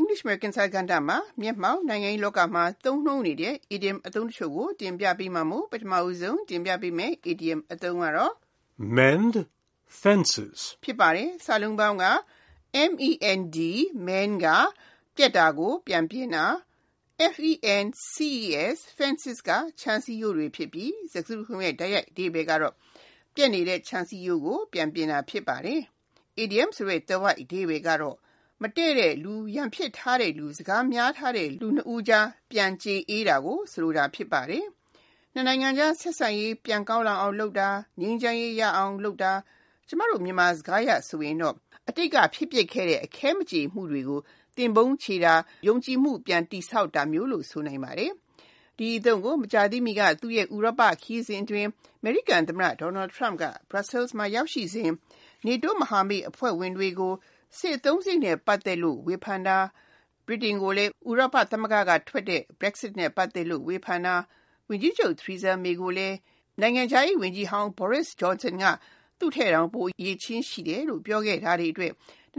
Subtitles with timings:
[0.00, 8.32] English American စာကဏ္ဍမှာမျက်မှောက်နိုင်ငံရေးလောကမှာသုံးနှုန်းနေတဲ့ idiom အသုံးတချို့ကိုတင်ပြပေးမှာမို့ပထမဦးဆုံးတင်ပြပေးမယ် idiom အသုံးကတော့
[8.96, 9.34] mend
[10.00, 12.04] fences ဖြစ်ပါတယ်စာလုံးပေါင်းက
[12.90, 13.58] M E N D
[14.08, 14.46] mend က
[15.16, 16.46] ပြက်တာကို ပြန်ပြင်းတာ
[17.34, 17.52] F E
[17.84, 22.74] N C E S fences ကခြံစည်းရိုးတွေဖြစ်ပြီးစကားစုရဲ့တိုက်ရိုက်အဓိပ္ပာယ်ကတော့
[23.34, 25.80] ပြက်နေတဲ့ခြံစည်းရိုးကို ပြန်ပြင်တာဖြစ်ပါတယ်
[26.42, 28.16] idiom ဆိုတဲ့သွယ်ဝိုက်အဓိပ္ပာယ်ကတော့
[28.62, 34.64] မတည့်တဲ့လူရန်ဖြစ်ထားတဲ့လူစကားများထားတဲ့လူနှစ်ဦးကြားပြန်ကြေအေးတာကိုဆိုလိုတာဖြစ်ပါတယ်
[35.34, 37.68] နှစ်နိုင်ငံကြားဆက်ဆံရေးပြန်ကောင်းလာအောင်လုပ်တာ
[38.00, 39.32] ငြိမ်းချမ်းရေးရအောင်လုပ်တာ
[39.88, 41.54] ကျမတို့မြန်မာစကားရဆိုရင်တော့
[41.88, 44.20] အတိတ်ကဖြစ်ပျက်ခဲ့တဲ့အခဲမကြေမှုတွေကို
[44.56, 45.34] တင်ပုံးချေတာ
[45.66, 48.12] ယုံကြည်မှုပြန်တိဆောက်တာမျိုးလို့ဆိုနိုင်ပါတယ်
[48.78, 51.66] ဒီအသုံးကိုမကြာသေးမီကသူ့ရဲ့ဥရောပခီးစဉ်တွင်
[52.02, 54.90] American သမ္မတ Donald Trump က Brussels မှာရောက်ရှိစဉ်
[55.46, 57.12] NATO မဟာမိတ်အဖွဲ့ဝင်တွေကို
[57.56, 59.58] စစ်အသုံးစရိတ်နဲ့ ပတ်သက်လို့ ဝေဖန်တာ
[60.26, 64.14] ဗြိတိန်ကိုလည်း ဥရောပသမဂ္ဂကထွက်တဲ့ Brexit နဲ့ ပတ်သက်လို့ ဝေဖန်တာ
[64.68, 66.16] ဝန်ကြီးချုပ် Theresa May ကိုလည်း
[66.60, 68.64] နိုင်ငံခြားရေးဝန်ကြီးဟောင်း Boris Johnson က
[69.18, 71.92] သူ့ထက်တောင် ပိုအရေးချင်းရှိတယ်လို့ ပြောခဲ့တာတွေအတွက်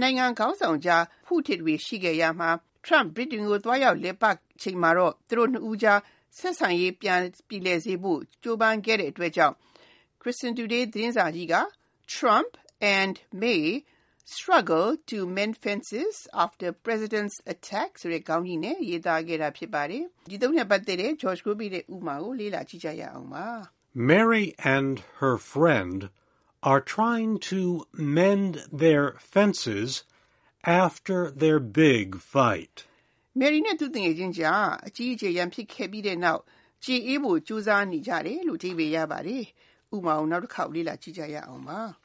[0.00, 2.50] နိုင်ငံခေါင်းဆောင်ကြားဖုထစ်တွေ ရှိခဲ့ရမှာ
[2.86, 6.00] Trump ဗြိတိန်ကို သွားရောက်လည်ပတ်ချိန်မှာတော့ သူတို့နှစ်ဦးကြား
[6.38, 9.54] ဆက်ဆံရေး ပြန်ပြည်လည်စေဖို့ ကြိုးပမ်းခဲ့တဲ့အတွက်ကြောင့်
[10.20, 11.54] Christian Today သတင်းစာကြီးက
[12.14, 12.50] Trump
[12.96, 13.62] and May
[14.25, 23.47] struggle to mend fences after president's attack ဆိုတဲ့ခေါင်းကြီးနဲ့ရေးသားခဲ့တာဖြစ်ပါတယ်။ဒီသုံးနဲ့ပတ်သက်တဲ့ George Groby ရဲ့ဥပမာကိုလေ့လာကြည့်ကြရအောင်ပါ။
[24.11, 25.99] Mary and her friend
[26.69, 27.61] are trying to
[28.19, 28.51] mend
[28.83, 29.91] their fences
[30.63, 32.75] after their big fight.
[33.41, 36.41] Mary နဲ့သူ့တငယ်ချင်းကြားအကြီးအကျယ်ရန်ဖြစ်ခဲ့ပြီးတဲ့နောက်
[36.85, 39.43] ကြေအေးဖို့ကြိုးစားနေကြတယ်လို့အဓိပ္ပာယ်ရပါတယ်။
[39.95, 41.79] ဥပမာကိုနောက်တစ်ခေါက်လေ့လာကြည့်ကြရအောင်ပါ။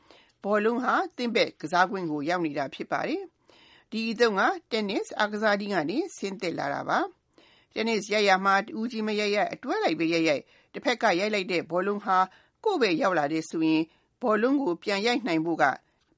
[0.43, 3.23] ဘောလုံးဟာသင့်ဘက်ကစားကွင်းကို ရောက်နေတာဖြစ်ပါတယ်။
[3.91, 4.41] ဒီအသုံးက
[4.71, 6.99] tennis အားကစားနည်းကနေဆင်းသက်လာတာပါ။
[7.73, 10.43] tennis ရိုက်ရာမှာတူးကြီးမရိုက်ရိုက်အတွဲလိုက်ပဲရိုက်ရိုက်
[10.73, 12.17] တစ်ဖက်ကရိုက်လိုက်တဲ့ဘောလုံးဟာ
[12.63, 13.81] ကိုယ့်ပဲရောက်လာတဲ့ဆိုရင်
[14.21, 15.63] ဘောလုံးကိုပြန်ရိုက်နိုင်ဖို့က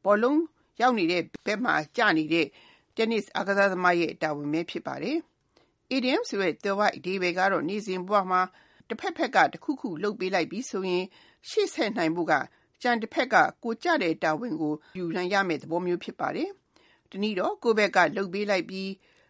[0.06, 0.40] ဘောလုံး
[0.82, 2.48] ရောက်နေတဲ့ဘက်မှာကျနေတဲ့
[2.96, 5.18] tennis အားကစားသမားရဲ့တာဝန်ပဲဖြစ်ပါတယ်။
[5.96, 8.42] idiom ဆိုတဲ့သွယ်ဝိုက်အဓိပ္ပာယ်ကတော့နေ့စဉ်ဘဝမှာ
[8.88, 11.04] တစ်ဖက်ဖက်ကတစ်ခုခုလုပ်ပေးလိုက်ပြီးဆိုရင်
[11.50, 12.34] ရှေ့ဆက်နိုင်ဖို့က
[12.84, 16.50] ကျန်တစ်ဖက်ကကိုကျတဲ့တာဝန်ကိုယူနိုင်ရမယ့်သဘောမျိုးဖြစ်ပါတယ်။
[17.12, 18.90] တနည်းတော့ကိုယ့်ဘက်ကလှုပ်ပေးလိုက်ပြီး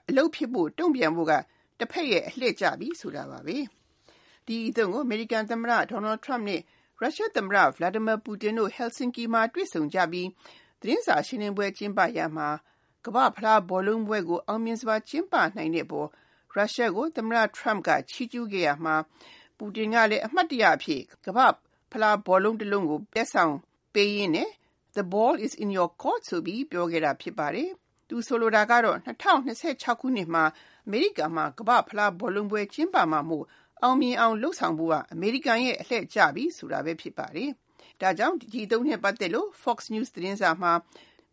[0.09, 1.33] အလုပ်ဖြစ်ဖို့တုံ့ပြန်ဖို့က
[1.79, 3.57] တစ်ဖက်ရဲ့အလှည့်ကျပြီးဆိုတာပါပဲ။
[4.47, 6.61] ဒီအသုံးကို American သမ္မတ Donald Trump နဲ့
[7.01, 10.27] Russia သမ္မတ Vladimir Putin တို့ Helsinki မှာတွေ့ဆုံကြပြီး
[10.81, 12.49] သတင်းစာရှင်းလင်းပွဲကျင်းပရာမှာ
[13.05, 16.07] ကမ္ဘာ့ဖလားဘောလုံးပွဲကိုအောင်မြင်စွာကျင်းပနိုင်တဲ့ပေါ်
[16.53, 18.95] ရုရှားကိုသမ္မတ Trump ကချီးကျူးခဲ့ရမှာ
[19.57, 21.51] ပူတင်ကလည်းအမှတ်တရအဖြစ်ကမ္ဘာ့
[21.92, 23.54] ဖလားဘောလုံးတစ်လုံးကိုပြဆောင်
[23.94, 24.50] ပေးရင်းနဲ့
[24.96, 27.70] The ball is in your court ဆိုပြီးပြောခဲ့တာဖြစ်ပါတယ်။
[28.08, 30.44] သူဆိုလိုတာကတော့2026ခုနှစ်မှာ
[30.86, 33.44] အမေရိကန်မှာကမ္ဘာ့ဖလားဘောလုံးပွဲကျင်းပမှာမို့
[33.82, 37.50] အောင်မြင်အောင်လှုပ်ဆောင်ဖို့ကအမေရိကန်ရဲ့အလှည့်ကျပြီဆိုတာပဲဖြစ်ပါတယ်။
[38.00, 40.72] ဒါကြောင့်ဒီသုံးနှစ်ပတ်သက်လို့ Fox News သတင်းစာမှာ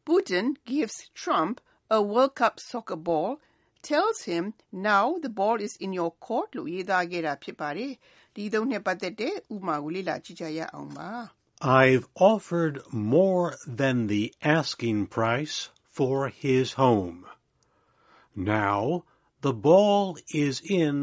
[0.07, 1.55] Putin gives Trump
[1.97, 3.31] a World Cup soccer ball
[3.89, 4.43] tells him
[4.89, 7.93] now the ball is in your court လို့ရေးသားခဲ့တာဖြစ်ပါတယ်။
[8.35, 11.09] ဒီသုံးနှစ်ပတ်သက်တဲ့ဥပမာကိုလေ့လာကြည့်ကြရအောင်ပါ။
[11.81, 12.75] I've offered
[13.15, 13.47] more
[13.81, 14.23] than the
[14.57, 15.57] asking price
[15.97, 17.19] for his home.
[18.35, 18.81] Now
[19.45, 20.95] the ball is in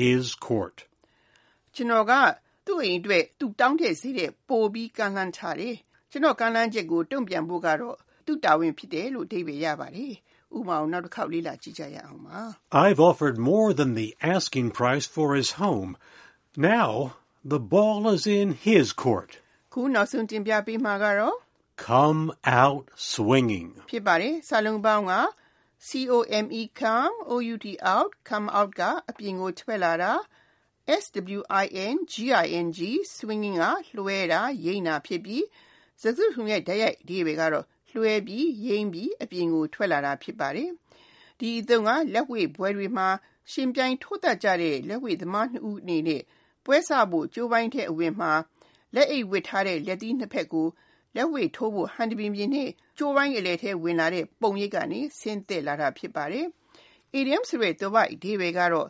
[0.00, 0.76] his court.
[1.74, 2.12] ကျွန်တော်က
[2.66, 5.76] သူ့အိမ်အတွက်သူတောင်းတဲ့ဈေးတဲ့ပိုပြီးကန့်လန့်ထားတယ်။
[6.10, 7.96] ကျွန်တော်ကန့်လန့်ချက်ကိုတုံ့ပြန်ဖို့ကတော့
[8.26, 10.14] သူ့တာဝန်ဖြစ်တယ်လို့အဓိပ္ပာယ်ရပါတယ်။
[10.56, 12.38] ဥပမာကိုနောက်တစ်ခေါက်လေ့လာကြည့်ကြရအောင်ပါ။
[12.84, 15.90] I've offered more than the asking price for his home.
[16.56, 16.92] Now
[17.52, 19.30] the ball is in his court.
[19.72, 21.36] ခုနောက်ဆုံးတင်ပြပေးမှာကတော့
[21.86, 22.22] come
[22.62, 25.14] out swinging ဖြစ်ပါတယ်စာလုံးပေါင်းက
[25.88, 27.64] come come out
[27.94, 30.12] out come out ကအပြင်ကိုထွက်လာတာ
[30.98, 31.98] swing
[33.14, 35.44] swinging ကလွှဲတာရိမ့်တာဖြစ်ပြီး
[36.00, 40.70] စကားစုရဲ့ဓာတ်ရိုက်အဓိပ္ပာယ်ကတော့လွှဲပြီးရိမ့်ပြီးအပြင်ကိုထွက်လာတာဖြစ်ပါတယ်
[41.38, 43.08] ဒီအသုံးကလက်ဝှေ့ဘွဲတွေမှာ
[43.52, 46.22] ရှင်ပြိုင်ထိုးတတ်ကြတဲ့လက်ဝှေ့သမားနှစ်ဦးအနေနဲ့
[46.65, 48.33] ပွဲစဖို့ကြိုးပိုင်းတဲ့အဝင်မှာ
[48.95, 50.67] လက်အိတ်ဝတ်ထားတဲ့လက်သီးနှစ်ဖက်ကို
[51.15, 56.45] လက်ဝှေ့ထိုးဖို့ဟန်တပင်ပြင်နဲ့ကြိုးပိုင်းအလယ်ထဲဝင်လာတဲ့ပုံရိပ်ကနေဆင်းသက်လာတာဖြစ်ပါတယ်။
[57.19, 58.87] idiom ဆိုတဲ့သွယ်ဝိုက်အဓိပ္ပာယ်ကတော့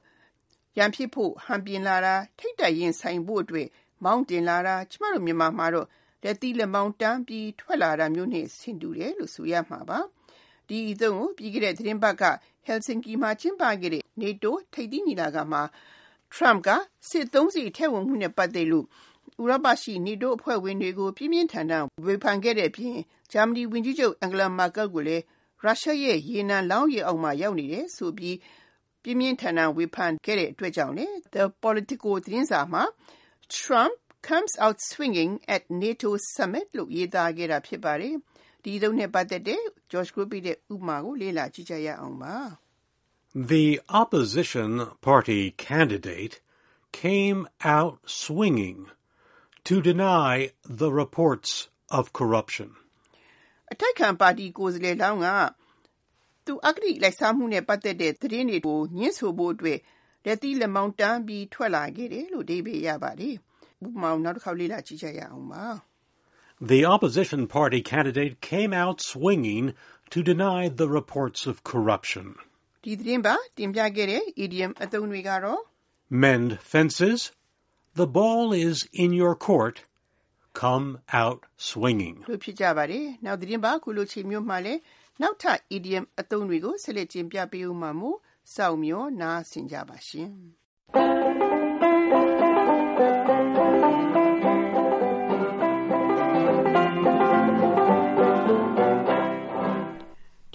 [0.78, 3.68] ရန်ဖြစ်ဖို့ဟန်ပြင်လာတာထိတ်တိုက်ရင်ဆိုင်ဖို့အတွက်
[4.04, 5.88] မောင်းတင်လာတာကျမတို့မြန်မာမှာတော့
[6.24, 10.00] လက်သီးလက်မောင်းတန်းပြီးထွက်လာတာမျိုးနဲ့ဆင်တူတယ်လို့ဆိုရမှာပါ
[10.68, 12.24] ဒီအသုံးကိုပြီးခဲ့တဲ့သတင်းပတ်က
[12.68, 15.64] Helsinki မှာကျင်းပခဲ့တဲ့ NATO ထိပ်သီးညီလာခံမှာ
[16.36, 16.70] Trump က
[17.10, 18.86] စစ်သုံးစီထည့်ဝင်မှုနဲ့ ပတ်သက်လို့
[19.42, 22.98] ဥရောပရှိ NATO အဖွဲ့ဝင်တွေကို ပြင်းပြင်းထန်ထန် ဝေဖန်ခဲ့တဲ့အပြင်
[23.32, 25.24] ဂျာမနီဝန်ကြီးချုပ် Angela Merkel ကိုလည်း
[25.64, 28.38] ရုရှားရဲ့ ရေနံလောင်းရေအောက်မှာ ရောက်နေတယ်ဆိုပြီး
[29.04, 32.84] ပြင်းပြင်းထန်ထန် ဝေဖန်ခဲ့တဲ့အတွက်ကြောင့်လေ The Politico သတင်းစာမှာ
[33.58, 33.96] Trump
[34.28, 38.16] comes out swinging at NATO summit လို့ ရေးသားခဲ့တာ ဖြစ်ပါတယ်။
[38.64, 39.62] ဒီသုံးနဲ့ပတ်သက်တဲ့
[39.92, 42.36] George Group ရဲ့ ဥပမာကို လေ့လာကြည့်ကြရအောင်ပါ။
[43.35, 44.71] The opposition
[45.01, 46.41] party candidate
[46.93, 48.87] came out swinging
[49.65, 52.69] to deny the reports of corruption.
[53.73, 55.29] အတိုက်ခံပါတီကိုယ်စားလှယ်လောင်းက
[56.47, 59.79] သူအဂတိလိုက်စားမှုနဲ့ပတ်သက်တဲ့သတင်းတွေကိုညှင်းဆိုဖို့အတွက်
[60.25, 63.35] လက်သီးလက်မောင်းတန်းပြီးထွက်လာခဲ့တယ်လို့အဓိပ္ပာယ်ရပါတယ်။
[63.87, 65.65] ဥပမာကိုနောက်တစ်ခေါက်လေ့လာကြည့်ကြရအောင်ပါ။
[66.73, 69.67] The opposition party candidate came out swinging
[70.13, 72.27] to deny the reports of corruption.
[72.86, 75.62] ဒီသတင်းပါတင်ပြခဲ့တဲ့ idiom အသုံးတွေကတော့
[76.24, 77.20] Mend fences.
[78.00, 79.76] The ball is in your court.
[80.64, 80.88] Come
[81.22, 81.40] out
[81.70, 82.16] swinging.
[82.30, 84.82] လို့ဖြစ်ကြပါတယ်။နောက်သတင်းပါခုလိုချိန်မျိုးမှာလည်း
[85.22, 88.18] နောက်ထပ် idiom အသုံးတွေကိုဆက်လက်တင်ပြပေးဦးမှာမို့
[88.56, 90.30] စောင့်မျှော်နားဆင်ကြပါရှင်။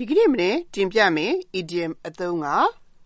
[0.03, 2.47] ဒီကနေ့မနေ့တင်ပြမယ် idiom အသုံးက